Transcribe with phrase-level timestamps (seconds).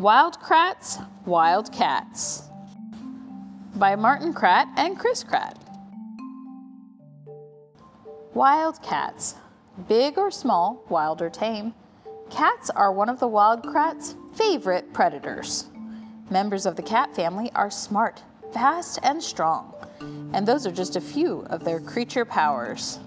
[0.00, 2.44] Wild Kratts, Wild Cats
[3.74, 5.58] by Martin Kratt and Chris Kratt.
[8.32, 9.34] Wild cats.
[9.88, 11.74] Big or small, wild or tame,
[12.30, 15.66] cats are one of the wild kratts' favorite predators.
[16.30, 18.22] Members of the cat family are smart,
[18.54, 19.74] fast, and strong,
[20.32, 22.98] and those are just a few of their creature powers.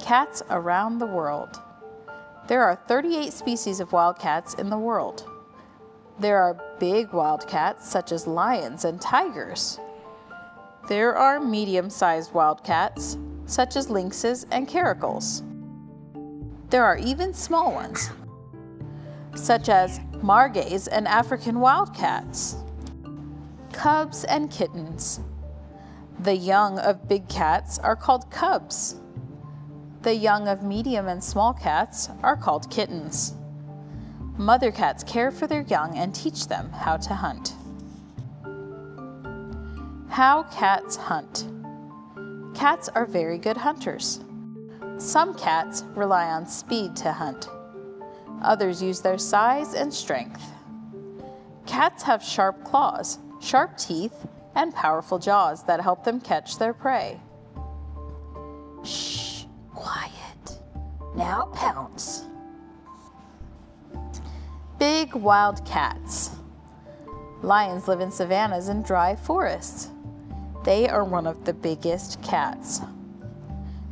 [0.00, 1.60] Cats around the world.
[2.46, 5.30] There are 38 species of wildcats in the world.
[6.18, 9.80] There are big wildcats such as lions and tigers.
[10.86, 13.16] There are medium sized wildcats
[13.46, 15.42] such as lynxes and caracals.
[16.68, 18.10] There are even small ones
[19.34, 22.56] such as margays and African wildcats,
[23.72, 25.20] cubs and kittens.
[26.20, 29.00] The young of big cats are called cubs.
[30.04, 33.32] The young of medium and small cats are called kittens.
[34.36, 37.54] Mother cats care for their young and teach them how to hunt.
[40.10, 41.46] How cats hunt.
[42.54, 44.20] Cats are very good hunters.
[44.98, 47.48] Some cats rely on speed to hunt.
[48.42, 50.52] Others use their size and strength.
[51.64, 57.22] Cats have sharp claws, sharp teeth, and powerful jaws that help them catch their prey.
[58.84, 59.23] Shh.
[61.14, 62.24] Now pounce
[64.84, 66.30] big wild cats.
[67.42, 69.90] Lions live in savannas and dry forests.
[70.62, 72.82] They are one of the biggest cats.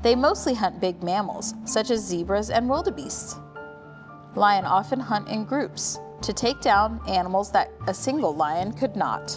[0.03, 3.37] They mostly hunt big mammals, such as zebras and wildebeests.
[4.35, 9.35] Lion often hunt in groups to take down animals that a single lion could not.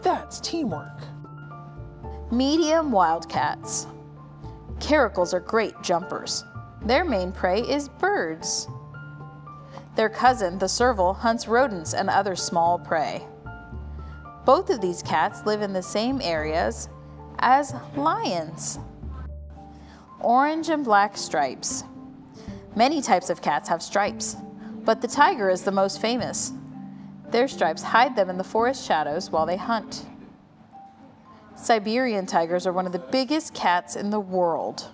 [0.00, 0.98] That's teamwork.
[2.30, 3.86] Medium wildcats.
[4.78, 6.42] Caracals are great jumpers.
[6.84, 8.68] Their main prey is birds.
[9.96, 13.26] Their cousin, the serval, hunts rodents and other small prey.
[14.44, 16.90] Both of these cats live in the same areas
[17.38, 18.78] as lions.
[20.20, 21.84] Orange and black stripes.
[22.76, 24.36] Many types of cats have stripes,
[24.84, 26.52] but the tiger is the most famous.
[27.30, 30.04] Their stripes hide them in the forest shadows while they hunt.
[31.56, 34.90] Siberian tigers are one of the biggest cats in the world.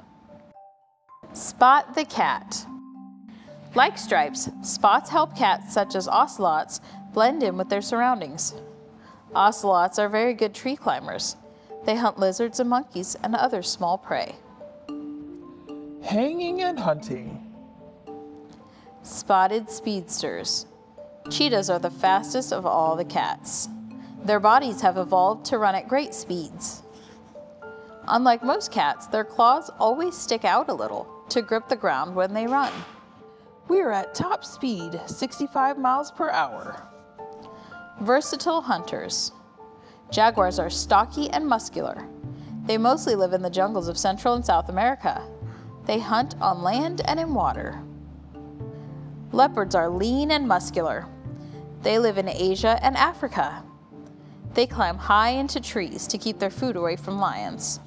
[1.32, 2.66] Spot the cat.
[3.76, 6.80] Like stripes, spots help cats such as ocelots
[7.12, 8.54] blend in with their surroundings.
[9.32, 11.36] Ocelots are very good tree climbers.
[11.84, 14.34] They hunt lizards and monkeys and other small prey.
[16.02, 17.46] Hanging and hunting.
[19.02, 20.66] Spotted speedsters.
[21.30, 23.68] Cheetahs are the fastest of all the cats.
[24.24, 26.82] Their bodies have evolved to run at great speeds.
[28.08, 32.34] Unlike most cats, their claws always stick out a little to grip the ground when
[32.34, 32.72] they run.
[33.68, 36.86] We are at top speed, 65 miles per hour.
[38.00, 39.32] Versatile hunters.
[40.10, 42.06] Jaguars are stocky and muscular.
[42.64, 45.22] They mostly live in the jungles of Central and South America.
[45.86, 47.80] They hunt on land and in water.
[49.32, 51.06] Leopards are lean and muscular.
[51.82, 53.62] They live in Asia and Africa.
[54.54, 57.78] They climb high into trees to keep their food away from lions.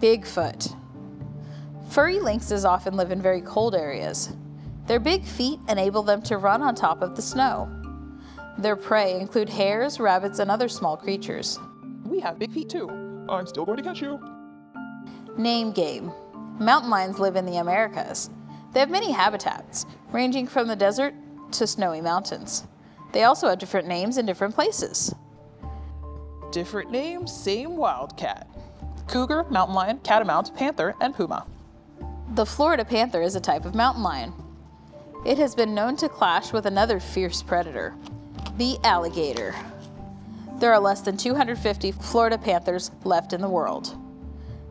[0.00, 0.76] Bigfoot.
[1.88, 4.32] Furry lynxes often live in very cold areas.
[4.86, 7.68] Their big feet enable them to run on top of the snow.
[8.58, 11.58] Their prey include hares, rabbits, and other small creatures.
[12.04, 12.88] We have big feet too.
[13.28, 14.20] I'm still going to catch you.
[15.36, 16.12] Name game.
[16.58, 18.30] Mountain lions live in the Americas.
[18.72, 21.14] They have many habitats, ranging from the desert
[21.52, 22.66] to snowy mountains.
[23.12, 25.14] They also have different names in different places.
[26.50, 28.48] Different names, same wildcat.
[29.08, 31.46] Cougar, mountain lion, catamount, panther, and puma.
[32.34, 34.32] The Florida panther is a type of mountain lion.
[35.24, 37.94] It has been known to clash with another fierce predator,
[38.58, 39.54] the alligator.
[40.58, 43.96] There are less than 250 Florida panthers left in the world.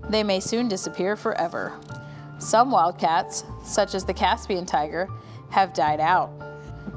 [0.09, 1.73] They may soon disappear forever.
[2.39, 5.07] Some wildcats, such as the Caspian tiger,
[5.49, 6.31] have died out.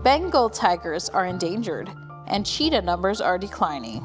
[0.03, 1.89] Bengal tigers are endangered,
[2.27, 4.05] and cheetah numbers are declining.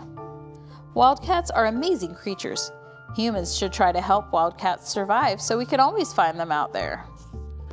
[0.94, 2.72] Wildcats are amazing creatures
[3.16, 7.06] Humans should try to help wildcats survive so we can always find them out there.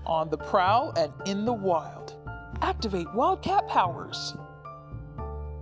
[0.07, 2.15] On the prowl and in the wild.
[2.63, 4.35] Activate wildcat powers.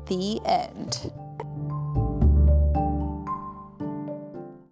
[0.07, 1.13] The end.